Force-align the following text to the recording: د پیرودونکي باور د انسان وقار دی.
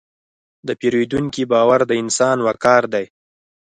د 0.67 0.69
پیرودونکي 0.79 1.43
باور 1.51 1.79
د 1.89 1.91
انسان 2.01 2.37
وقار 2.47 2.83
دی. 2.93 3.05